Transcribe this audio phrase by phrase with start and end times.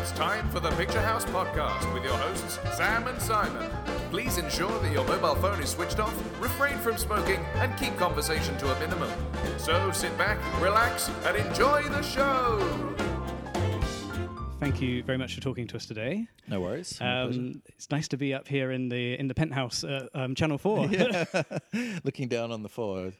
[0.00, 3.70] It's time for the Picture House podcast with your hosts, Sam and Simon.
[4.08, 8.56] Please ensure that your mobile phone is switched off, refrain from smoking, and keep conversation
[8.56, 9.10] to a minimum.
[9.58, 12.96] So sit back, relax, and enjoy the show.
[14.58, 16.26] Thank you very much for talking to us today.
[16.48, 16.98] No worries.
[16.98, 20.56] Um, it's nice to be up here in the in the penthouse, uh, um, Channel
[20.56, 20.86] Four.
[22.04, 23.12] Looking down on the floor.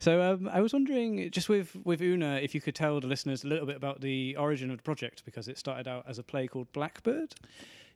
[0.00, 3.44] So um, I was wondering, just with with Una, if you could tell the listeners
[3.44, 6.22] a little bit about the origin of the project, because it started out as a
[6.22, 7.34] play called Blackbird.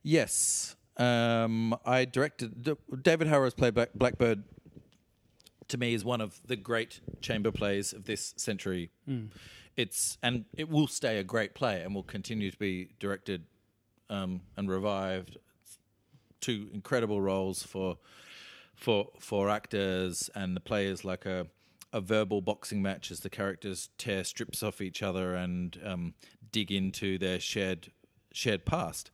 [0.02, 0.76] Yes.
[0.96, 2.62] Um, I directed.
[2.62, 4.44] D- David Harrower's play Black- Blackbird.
[5.68, 8.90] To me, is one of the great chamber plays of this century.
[9.76, 13.44] It's and it will stay a great play and will continue to be directed
[14.08, 15.36] um, and revived.
[16.40, 17.98] Two incredible roles for
[18.76, 21.46] for for actors and the play is like a
[21.96, 26.14] a verbal boxing match as the characters tear strips off each other and um,
[26.52, 27.90] dig into their shared
[28.32, 29.10] shared past.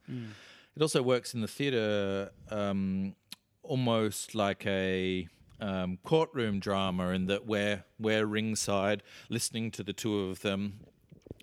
[0.74, 3.14] It also works in the theatre um,
[3.62, 5.28] almost like a
[5.61, 10.80] um, courtroom drama in that we're we're ringside listening to the two of them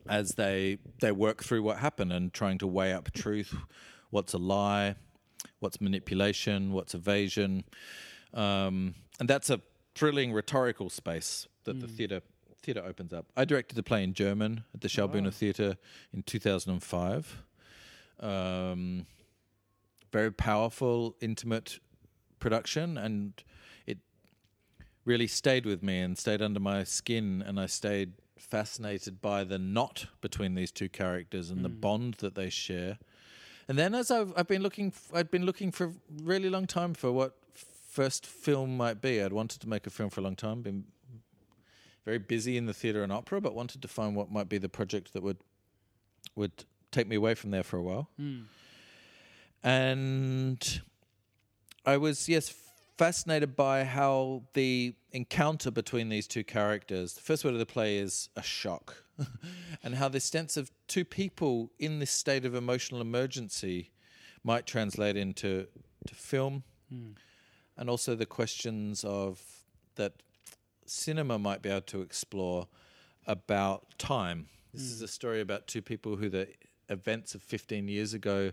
[0.10, 3.56] as they they work through what happened and trying to weigh up truth,
[4.10, 4.96] what's a lie,
[5.60, 7.64] what's manipulation, what's evasion,
[8.34, 9.62] um, and that's a
[10.00, 12.22] thrilling rhetorical space that the theatre
[12.62, 13.26] theatre opens up.
[13.36, 15.78] I directed the play in German at the Schaubühne Theatre
[16.14, 17.44] in 2005.
[18.22, 19.06] Um,
[20.12, 21.80] very powerful, intimate
[22.40, 23.44] production, and
[23.86, 23.98] it
[25.06, 29.60] really stayed with me and stayed under my skin, and I stayed fascinated by the
[29.60, 32.98] knot between these two characters and the bond that they share.
[33.68, 35.92] And then, as I've, I've been looking, f- I'd been looking for a
[36.24, 37.36] really long time for what
[37.90, 39.22] first film might be.
[39.22, 40.62] I'd wanted to make a film for a long time.
[40.62, 40.86] Been
[42.06, 44.70] very busy in the theatre and opera, but wanted to find what might be the
[44.70, 45.38] project that would
[46.36, 48.10] would take me away from there for a while.
[48.18, 48.42] Hmm.
[49.64, 50.82] And
[51.86, 52.54] I was yes
[52.98, 57.14] fascinated by how the encounter between these two characters.
[57.14, 59.04] The first word of the play is a shock,
[59.84, 63.92] and how the sense of two people in this state of emotional emergency
[64.44, 65.68] might translate into
[66.08, 67.12] to film, hmm.
[67.80, 69.42] And also the questions of
[69.96, 70.12] that
[70.86, 72.68] cinema might be able to explore
[73.26, 74.48] about time.
[74.74, 76.50] This is a story about two people who the
[76.90, 78.52] events of 15 years ago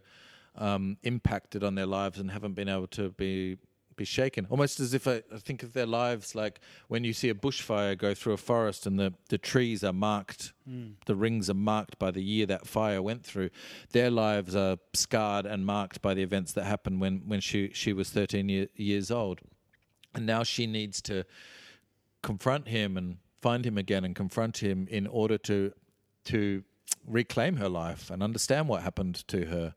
[0.54, 3.58] um, impacted on their lives and haven't been able to be
[3.96, 4.46] be shaken.
[4.50, 7.96] Almost as if I, I think of their lives like when you see a bushfire
[7.96, 10.94] go through a forest and the, the trees are marked, mm.
[11.06, 13.50] the rings are marked by the year that fire went through.
[13.92, 17.92] Their lives are scarred and marked by the events that happened when, when she, she
[17.92, 19.40] was 13 year, years old.
[20.14, 21.24] And now she needs to
[22.22, 25.72] confront him and find him again and confront him in order to
[26.24, 26.64] to
[27.06, 29.74] reclaim her life and understand what happened to her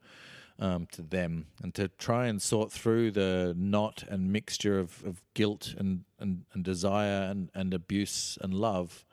[0.59, 5.21] um, to them and to try and sort through the knot and mixture of, of
[5.33, 9.05] guilt and, and, and desire and, and abuse and love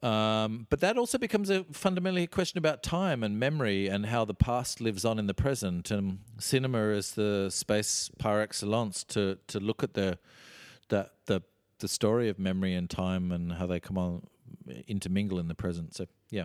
[0.00, 4.24] um, but that also becomes a fundamentally a question about time and memory and how
[4.24, 5.90] the past lives on in the present.
[5.90, 10.18] And cinema is the space par excellence to to look at the
[10.88, 11.42] that the
[11.80, 14.22] the story of memory and time and how they come on
[14.86, 15.94] intermingle in the present.
[15.96, 16.44] So yeah,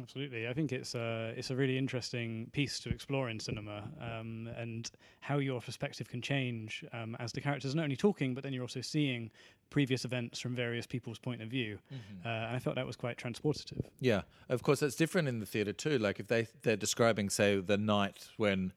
[0.00, 4.48] Absolutely, I think it's a it's a really interesting piece to explore in cinema, um,
[4.56, 8.42] and how your perspective can change um, as the characters are not only talking, but
[8.42, 9.30] then you're also seeing
[9.68, 11.78] previous events from various people's point of view.
[12.24, 13.84] Uh, and I felt that was quite transportative.
[14.00, 15.98] Yeah, of course, that's different in the theatre too.
[15.98, 18.72] Like if they they're describing, say, the night when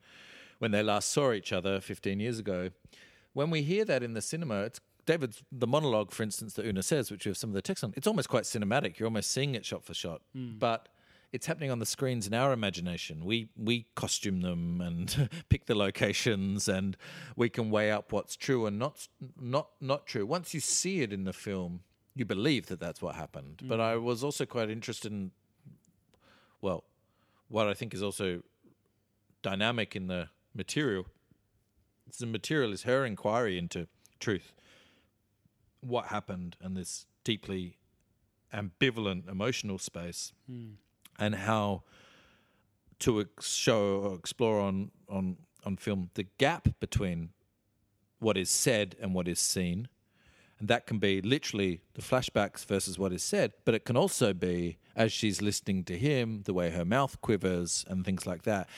[0.60, 2.70] when they last saw each other 15 years ago.
[3.34, 6.82] When we hear that in the cinema, it's David's the monologue, for instance, that Una
[6.82, 7.94] says, which we have some of the text on.
[7.96, 8.98] It's almost quite cinematic.
[8.98, 10.88] You're almost seeing it shot for shot, but
[11.32, 13.26] it's happening on the screens in our imagination.
[13.26, 16.98] We we costume them and pick the locations, and
[17.36, 19.08] we can weigh up what's true and not
[19.40, 20.26] not not true.
[20.26, 21.82] Once you see it in the film,
[22.16, 23.62] you believe that that's what happened.
[23.64, 23.84] But mm.
[23.84, 25.32] I was also quite interested in,
[26.62, 26.86] well,
[27.50, 28.42] what I think is also
[29.42, 31.06] dynamic in the material.
[32.18, 33.88] The material is her inquiry into
[34.20, 34.54] truth,
[35.82, 37.78] what happened, and this deeply
[38.54, 40.76] ambivalent emotional space, hmm.
[41.20, 41.84] And how
[43.00, 47.30] to show or explore on on on film the gap between
[48.20, 49.88] what is said and what is seen.
[50.58, 54.34] And that can be literally the flashbacks versus what is said, but it can also
[54.34, 58.70] be as she's listening to him, the way her mouth quivers and things like that.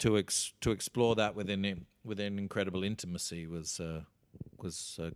[0.00, 4.02] To ex- to explore that within within incredible intimacy was uh,
[4.62, 5.12] was a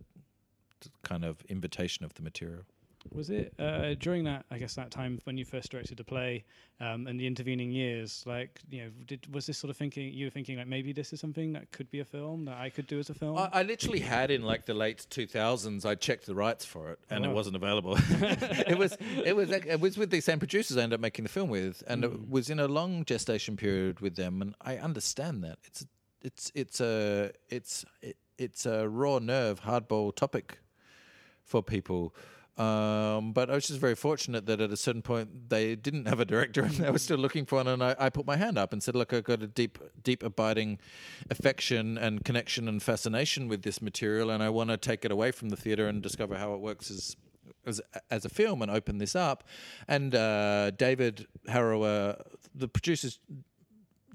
[1.03, 2.63] kind of invitation of the material.
[3.13, 4.45] Was it uh, during that?
[4.51, 6.43] I guess that time when you first directed the play,
[6.79, 8.23] um, and the intervening years.
[8.27, 10.13] Like, you know, did was this sort of thinking?
[10.13, 12.69] You were thinking like maybe this is something that could be a film that I
[12.69, 13.37] could do as a film.
[13.37, 15.83] I, I literally had in like the late 2000s.
[15.85, 17.31] I checked the rights for it, and Oh.
[17.31, 17.97] it wasn't available.
[18.09, 18.95] it was
[19.25, 21.49] it was like- it was with the same producers I ended up making the film
[21.49, 24.41] with, and it was in a long gestation period with them.
[24.43, 25.85] And I understand that it's
[26.21, 30.59] it's it's a it's it, it's a raw nerve, hardball topic
[31.43, 32.13] for people.
[32.57, 36.19] Um, but I was just very fortunate that at a certain point they didn't have
[36.19, 37.67] a director and they were still looking for one.
[37.67, 40.23] And I, I put my hand up and said, "Look, I've got a deep, deep,
[40.23, 40.79] abiding
[41.29, 45.31] affection and connection and fascination with this material, and I want to take it away
[45.31, 47.15] from the theatre and discover how it works as."
[47.63, 49.43] As, as a film and open this up,
[49.87, 52.19] and uh, David Harrower,
[52.55, 53.19] the producers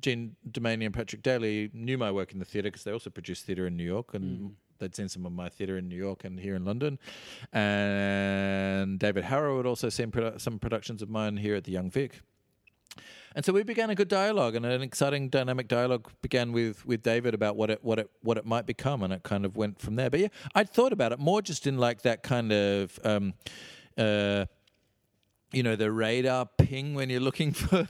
[0.00, 3.44] Jean Doumanian and Patrick Daly knew my work in the theatre because they also produced
[3.44, 6.38] theatre in New York and they'd seen some of my theatre in New York and
[6.38, 6.98] here in London.
[7.52, 11.90] And David Harrower had also seen produ- some productions of mine here at the Young
[11.90, 12.20] Vic.
[13.34, 17.02] And so we began a good dialogue, and an exciting dynamic dialogue began with, with
[17.02, 19.78] David about what it what it what it might become, and it kind of went
[19.78, 20.08] from there.
[20.08, 23.34] But yeah, I'd thought about it more just in like that kind of um,
[23.98, 24.46] uh,
[25.52, 27.84] you know the radar ping when you're looking for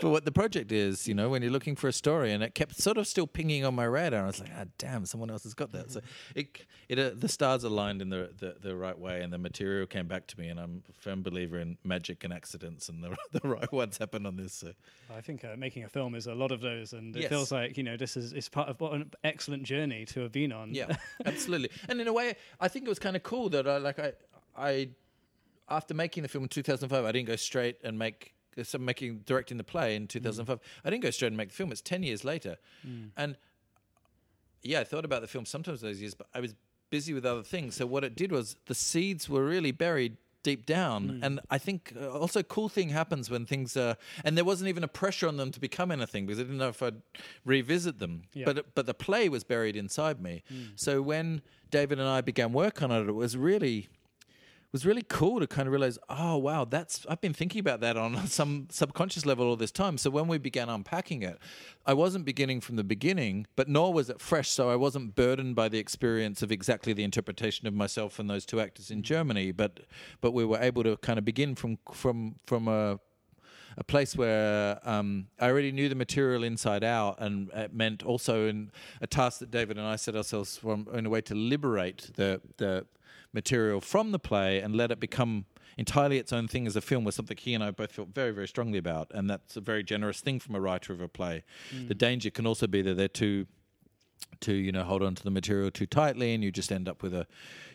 [0.00, 2.54] for what the project is you know when you're looking for a story and it
[2.54, 5.28] kept sort of still pinging on my radar and I was like ah damn someone
[5.28, 6.00] else has got that so
[6.36, 9.86] it it uh, the stars aligned in the, the the right way and the material
[9.86, 13.16] came back to me and I'm a firm believer in magic and accidents and the
[13.40, 14.72] the right ones happened on this so
[15.14, 17.28] I think uh, making a film is a lot of those, and it Yes.
[17.28, 20.32] feels like you know this is it's part of what an excellent journey to have
[20.32, 20.72] been on.
[20.74, 20.96] Yeah,
[21.26, 21.68] absolutely.
[21.88, 24.12] And in a way, I think it was kind of cool that I like I
[24.56, 24.88] I
[25.72, 29.56] after making the film in 2005, I didn't go straight and make so making directing
[29.56, 30.08] the play in mm.
[30.08, 30.60] 2005.
[30.84, 31.72] I didn't go straight and make the film.
[31.72, 33.10] It's 10 years later, mm.
[33.16, 33.36] and
[34.62, 36.54] yeah, I thought about the film sometimes those years, but I was
[36.90, 37.74] busy with other things.
[37.74, 41.22] So what it did was the seeds were really buried deep down mm.
[41.22, 44.82] and i think uh, also cool thing happens when things are and there wasn't even
[44.82, 47.00] a pressure on them to become anything because i didn't know if i'd
[47.44, 48.46] revisit them Yeah.
[48.46, 50.42] but but the play was buried inside me
[50.74, 53.88] so when david and i began work on it it was really
[54.72, 57.96] was really cool to kind of realize, oh wow, that's I've been thinking about that
[57.96, 59.98] on some subconscious level all this time.
[59.98, 61.38] So when we began unpacking it,
[61.84, 64.48] I wasn't beginning from the beginning, but nor was it fresh.
[64.48, 68.46] So I wasn't burdened by the experience of exactly the interpretation of myself and those
[68.46, 69.52] two actors in Germany.
[69.52, 69.80] But
[70.20, 72.98] but we were able to kind of begin from from from a
[73.76, 78.46] a place where um, I already knew the material inside out, and it meant also
[78.46, 78.70] in
[79.00, 82.40] a task that David and I set ourselves from in a way to liberate the
[82.56, 82.86] the
[83.32, 85.46] material from the play and let it become
[85.78, 88.30] entirely its own thing as a film was something he and I both felt very
[88.30, 91.44] very strongly about, and that's a very generous thing from a writer of a play.
[91.88, 93.46] The danger can also be that they're too
[94.40, 97.02] to you know hold on to the material too tightly and you just end up
[97.02, 97.26] with a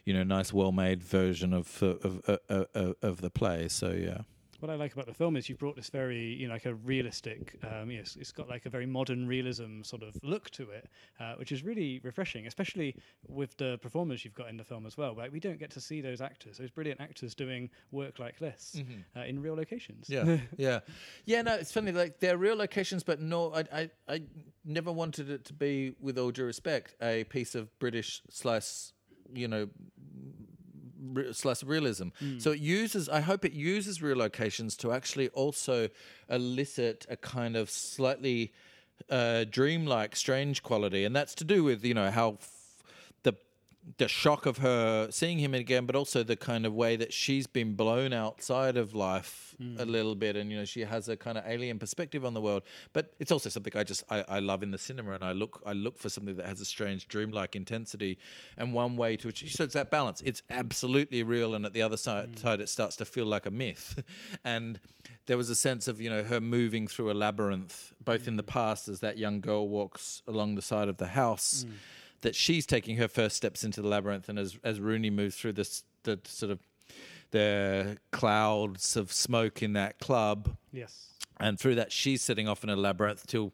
[0.05, 3.67] you know nice well made version of of, of of of the play.
[3.67, 4.21] So yeah
[4.59, 6.73] What I like about the film is you brought this very, you know, like a
[6.73, 10.87] realistic, um, yes, it's got like a very modern realism sort of look to it,
[11.19, 12.95] uh, which is really refreshing, especially
[13.27, 15.15] with the performers you've got in the film as well.
[15.15, 18.81] Like we don't get to see those actors, those brilliant actors doing work like this
[19.15, 20.09] uh, in real locations.
[20.09, 20.79] Yeah, yeah,
[21.25, 21.41] yeah.
[21.41, 21.91] No, it's funny.
[21.91, 24.23] Like they're real locations, but no, I, I, I
[24.65, 28.93] never wanted it to be, with all due respect, a piece of British slice,
[29.33, 29.69] you know,
[31.13, 32.09] re- slice of realism.
[32.39, 33.09] So it uses.
[33.09, 35.89] I hope it uses real locations to actually also
[36.29, 38.53] elicit a kind of slightly
[39.09, 42.37] uh, dreamlike, strange quality, and that's to do with you know how.
[43.97, 47.47] The shock of her seeing him again, but also the kind of way that she's
[47.47, 49.89] been blown outside of life a hmm.
[49.89, 52.63] little bit, and you know she has a kind of alien perspective on the world.
[52.93, 55.61] But it's also something I just I, I love in the cinema, and I look
[55.65, 58.17] I look for something that has a strange dreamlike intensity,
[58.57, 60.21] and one way to achieve so it's that balance.
[60.25, 62.35] It's absolutely real, and at the other side, hmm.
[62.35, 64.03] side it starts to feel like a myth,
[64.43, 64.79] and
[65.25, 68.43] there was a sense of you know her moving through a labyrinth, both in the
[68.43, 68.49] hmm.
[68.49, 71.65] past as that young girl walks along the side of the house
[72.21, 75.53] that she's taking her first steps into the labyrinth, and as as Rooney moves through
[75.53, 76.59] this the sort of
[77.31, 81.11] the clouds of smoke in that club, Yes.
[81.39, 83.53] and through that she's setting off in a labyrinth till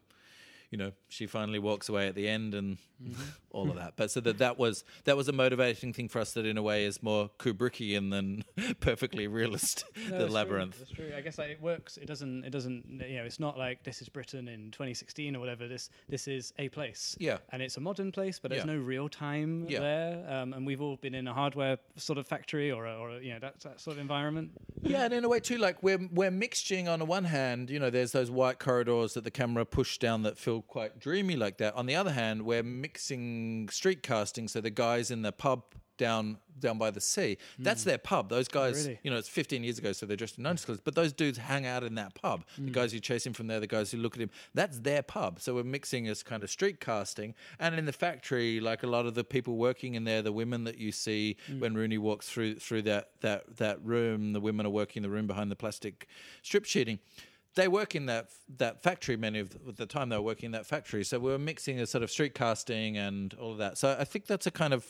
[0.70, 3.22] you know she finally walks away at the end and mm-hmm.
[3.54, 3.94] All of that.
[3.96, 6.62] But so that that was that was a motivating thing for us that in a
[6.62, 8.44] way is more Kubrickian than
[8.80, 9.84] perfectly realist.
[9.96, 10.78] No, the that's true, labyrinth.
[10.78, 11.12] That's true.
[11.16, 11.96] I guess like, it works.
[11.96, 12.44] It doesn't.
[12.44, 12.84] It doesn't.
[13.08, 15.68] You know, it's not like this is Britain in 2016 or whatever.
[15.68, 17.16] This this is a place.
[17.18, 17.38] Yeah.
[17.50, 18.72] And it's a modern place, but there's Yeah.
[18.72, 19.80] no real time Yeah.
[19.80, 20.26] there.
[20.28, 23.20] Um, and we've all been in a hardware sort of factory or a, or a,
[23.20, 24.50] you know that that sort of environment.
[24.82, 27.78] Yeah, and in a way too, like we're we're mixing on the one hand, you
[27.78, 31.58] know, there's those white corridors that the camera pushed down that feel quite dreamy like
[31.58, 31.74] that.
[31.74, 35.62] On the other hand, we're mixing street casting, so the guys in the pub
[35.96, 37.36] down down by the sea.
[37.58, 37.90] That's hmm.
[37.90, 38.28] their pub.
[38.28, 38.98] Those guys, Really?
[39.02, 40.80] you know, it's 15 years ago, so they're dressed in 90s clothes.
[40.82, 42.44] But those dudes hang out in that pub.
[42.56, 42.72] The hmm.
[42.72, 45.40] guys who chase him from there, the guys who look at him, that's their pub.
[45.40, 47.34] So we're mixing this kind of street casting.
[47.58, 50.64] And in the factory, like a lot of the people working in there, the women
[50.64, 51.60] that you see hmm.
[51.60, 55.14] when Rooney walks through through that that that room, the women are working in the
[55.14, 56.08] room behind the plastic
[56.42, 56.98] strip sheeting
[57.54, 59.16] they work in that that factory.
[59.16, 61.86] Many of the, time they were working in that factory, so we were mixing a
[61.86, 63.78] sort of street casting and all of that.
[63.78, 64.86] So I think that's a kind of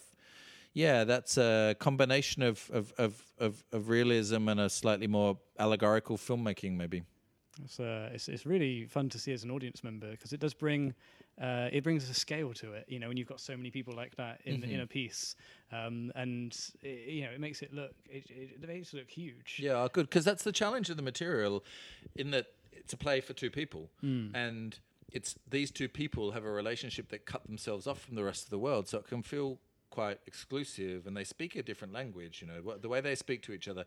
[0.72, 6.16] yeah, that's a combination of of of, of, of realism and a slightly more allegorical
[6.16, 7.02] filmmaking, maybe.
[7.62, 10.54] It's, uh, it's it's really fun to see as an audience member because it does
[10.54, 10.94] bring
[11.40, 12.84] uh, it brings a scale to it.
[12.88, 15.36] You know, when you've got so many people like that in in a piece,
[15.72, 19.60] um, and it, you know, it makes it look it, it, makes it look huge.
[19.60, 21.64] Yeah, good because that's the challenge of the material,
[22.14, 23.90] in that it's a play for two people,
[24.34, 24.78] and
[25.12, 28.50] it's these two people have a relationship that cut themselves off from the rest of
[28.50, 29.58] the world, so it can feel
[29.90, 32.42] quite exclusive, and they speak a different language.
[32.42, 33.84] You know, the way they speak to each other.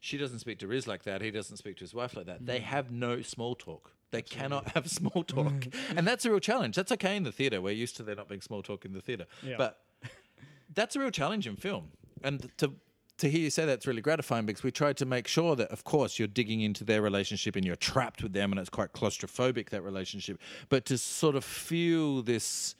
[0.00, 1.20] She doesn't speak to Riz like that.
[1.20, 2.44] He doesn't speak to his wife like that.
[2.44, 3.92] They have no small talk.
[4.10, 6.74] They cannot have small talk, and that's a real challenge.
[6.74, 7.60] That's okay in the theater.
[7.60, 9.56] We're used to there not being small talk in the theater, Yeah.
[9.58, 9.78] but
[10.74, 11.92] that's a real challenge in film.
[12.24, 12.72] And to
[13.18, 15.84] to hear you say that's really gratifying because we tried to make sure that, of
[15.84, 19.68] course, you're digging into their relationship and you're trapped with them, and it's quite claustrophobic
[19.68, 20.40] that relationship.
[20.70, 22.74] But to sort of feel this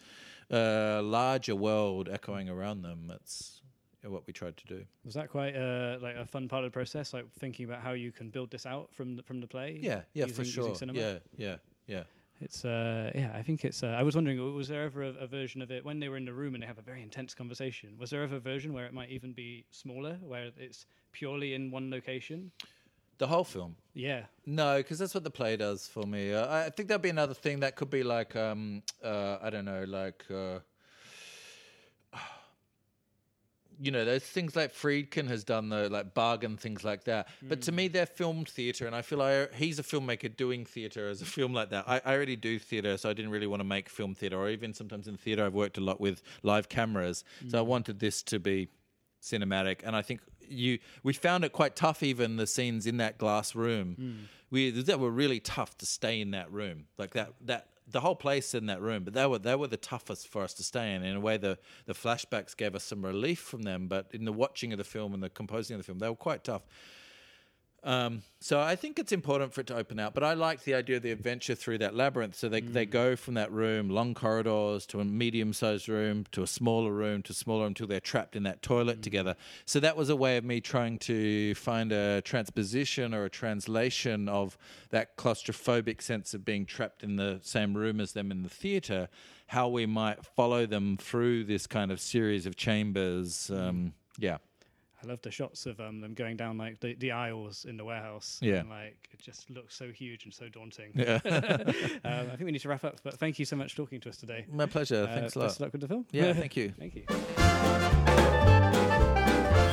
[0.51, 3.60] uh, larger world echoing around them, that's
[4.05, 4.85] what we tried to do.
[5.05, 7.13] Was that quite uh, like a fun part of the process?
[7.13, 9.79] Like thinking about how you can build this out from the, from the play.
[9.81, 10.75] Yeah, yeah, using, for sure.
[10.75, 10.99] cinema?
[10.99, 12.03] Yeah, yeah, yeah.
[12.41, 13.83] It's uh yeah, I think it's.
[13.83, 16.17] Uh, I was wondering, was there ever a, a version of it when they were
[16.17, 17.91] in the room and they have a very intense conversation?
[17.99, 21.71] Was there ever a version where it might even be smaller, where it's purely in
[21.71, 22.51] one location?
[23.19, 23.77] The whole film.
[23.93, 26.33] Yeah, No, because that's what the play does for me.
[26.33, 29.67] Uh, I think that'd be another thing that could be like, um, uh, I don't
[29.67, 30.61] know, like, uh,
[33.81, 37.29] you know, there's things like Friedkin has done, though, like bargain things like that.
[37.43, 37.93] But to me, mm.
[37.93, 41.55] they're filmed theatre, and I feel I, he's a filmmaker doing theatre as a film
[41.55, 41.89] like that.
[41.89, 44.51] I, I already do theatre, so I didn't really want to make film theatre, or
[44.51, 47.67] even sometimes in theatre, I've worked a lot with live cameras, so I mm.
[47.67, 48.69] wanted this to be
[49.23, 49.81] cinematic.
[49.85, 53.55] And i think you we found it quite tough even the scenes in that glass
[53.55, 53.97] room.
[53.99, 54.17] Mm.
[54.51, 56.87] We that were really tough to stay in that room.
[56.99, 59.77] Like that that the whole place in that room but they were they were the
[59.77, 61.03] toughest for us to stay in.
[61.03, 64.33] In a way the the flashbacks gave us some relief from them but in the
[64.33, 66.63] watching of the film and the composing of the film they were quite tough
[67.83, 70.75] um, so I think it's important for it to open out, but I like the
[70.75, 72.35] idea of the adventure through that labyrinth.
[72.35, 76.47] So they, they go from that room, long corridors, to a medium-sized room, to a
[76.47, 79.35] smaller room, to a smaller until they're trapped in that toilet together.
[79.65, 84.29] So that was a way of me trying to find a transposition or a translation
[84.29, 84.59] of
[84.91, 89.09] that claustrophobic sense of being trapped in the same room as them in the theater.
[89.47, 93.51] How we might follow them through this kind of series of chambers.
[93.51, 94.39] Um, yeah.
[95.03, 97.85] I love the shots of um, them going down like the, the aisles in the
[97.85, 98.39] warehouse.
[98.43, 98.57] Yeah.
[98.57, 100.93] and, like it just looks so huge and so daunting.
[100.95, 101.21] Yeah.
[101.25, 101.73] um,
[102.05, 104.09] I think we need to wrap up, but thank you so much for talking to
[104.11, 104.47] us today.
[104.51, 105.05] My pleasure.
[105.05, 105.47] Uh, Thanks a Best lot.
[105.47, 106.07] of luck with the film.
[106.13, 106.75] Yeah, thank you.
[106.79, 107.05] Thank you.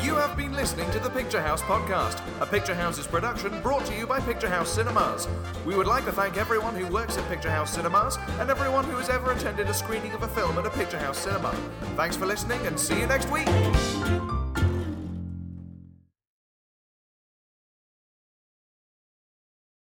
[0.04, 3.96] You have been listening to the Picture House podcast, a Picture House's production brought to
[3.96, 5.28] you by Picture House Cinemas.
[5.66, 8.96] We would like to thank everyone who works at Picture House Cinemas and everyone who
[8.98, 11.52] has ever attended a screening of a film at a Picture House cinema.
[11.96, 13.48] Thanks for listening and see you next week.